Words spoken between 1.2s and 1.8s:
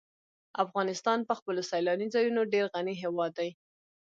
په خپلو